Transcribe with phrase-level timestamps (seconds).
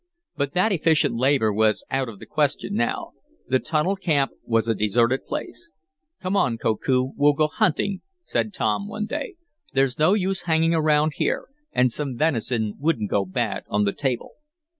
[0.35, 3.11] But that efficient labor was out of the question now.
[3.47, 5.71] The tunnel camp was a deserted place.
[6.23, 9.35] "Come on, Koku, we'll go hunting," said Tom one day.
[9.75, 14.31] "There's no use hanging around here, and some venison wouldn't go bad on the table."